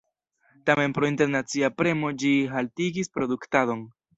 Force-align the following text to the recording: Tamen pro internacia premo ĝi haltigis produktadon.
Tamen 0.69 0.95
pro 0.95 1.09
internacia 1.09 1.69
premo 1.83 2.11
ĝi 2.25 2.33
haltigis 2.55 3.13
produktadon. 3.19 3.89